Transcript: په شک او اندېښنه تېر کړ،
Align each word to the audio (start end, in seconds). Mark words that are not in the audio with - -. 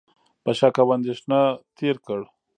په 0.43 0.51
شک 0.59 0.75
او 0.83 0.89
اندېښنه 0.97 1.39
تېر 1.77 1.95
کړ، 2.05 2.19